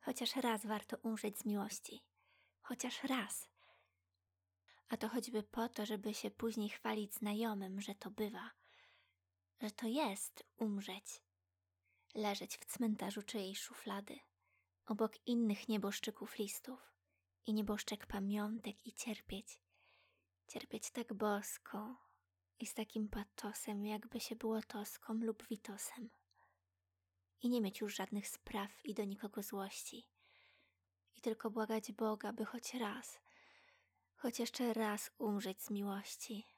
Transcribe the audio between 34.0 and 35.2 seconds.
choć jeszcze raz